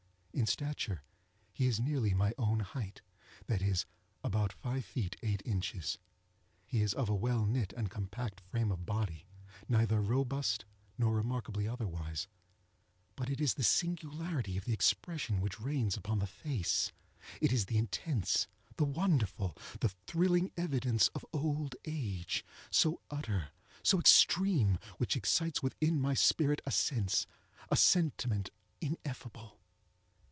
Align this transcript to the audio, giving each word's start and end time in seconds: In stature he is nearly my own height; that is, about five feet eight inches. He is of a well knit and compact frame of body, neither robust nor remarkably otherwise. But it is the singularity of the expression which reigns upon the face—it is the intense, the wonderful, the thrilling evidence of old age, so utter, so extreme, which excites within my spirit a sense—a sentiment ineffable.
In 0.33 0.45
stature 0.47 1.03
he 1.51 1.65
is 1.67 1.81
nearly 1.81 2.13
my 2.13 2.33
own 2.37 2.61
height; 2.61 3.01
that 3.47 3.61
is, 3.61 3.85
about 4.23 4.53
five 4.53 4.85
feet 4.85 5.17
eight 5.21 5.41
inches. 5.43 5.97
He 6.65 6.81
is 6.81 6.93
of 6.93 7.09
a 7.09 7.13
well 7.13 7.45
knit 7.45 7.73
and 7.75 7.91
compact 7.91 8.39
frame 8.39 8.71
of 8.71 8.85
body, 8.85 9.27
neither 9.67 10.01
robust 10.01 10.63
nor 10.97 11.13
remarkably 11.13 11.67
otherwise. 11.67 12.29
But 13.17 13.29
it 13.29 13.41
is 13.41 13.55
the 13.55 13.63
singularity 13.63 14.55
of 14.55 14.63
the 14.63 14.71
expression 14.71 15.41
which 15.41 15.59
reigns 15.59 15.97
upon 15.97 16.19
the 16.19 16.27
face—it 16.27 17.51
is 17.51 17.65
the 17.65 17.77
intense, 17.77 18.47
the 18.77 18.85
wonderful, 18.85 19.57
the 19.81 19.89
thrilling 20.07 20.53
evidence 20.55 21.09
of 21.09 21.25
old 21.33 21.75
age, 21.83 22.45
so 22.71 23.01
utter, 23.11 23.49
so 23.83 23.99
extreme, 23.99 24.79
which 24.97 25.17
excites 25.17 25.61
within 25.61 25.99
my 25.99 26.13
spirit 26.13 26.61
a 26.65 26.71
sense—a 26.71 27.75
sentiment 27.75 28.49
ineffable. 28.79 29.57